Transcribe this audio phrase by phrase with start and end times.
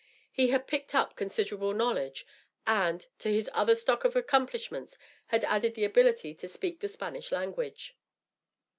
[0.31, 2.25] He had picked up considerable knowledge,
[2.65, 7.31] and, to his other stock of accomplishments, had added the ability to speak the Spanish
[7.31, 7.95] language.